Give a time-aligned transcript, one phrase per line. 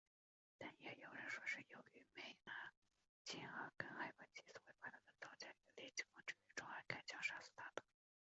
[0.57, 2.51] 但也有人说是由于梅纳
[3.23, 7.83] 茨哈根害怕妻子会把他的造假与劣迹公之于众而开枪杀死她的。